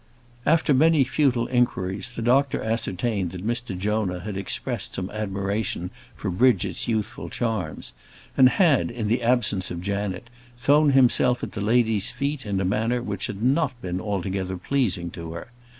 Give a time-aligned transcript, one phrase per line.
[0.47, 6.31] After many futile inquiries, the doctor ascertained that Mr Jonah had expressed some admiration for
[6.31, 7.93] Bridget's youthful charms,
[8.35, 12.65] and had, in the absence of Janet, thrown himself at the lady's feet in a
[12.65, 15.51] manner which had not been altogether pleasing to her.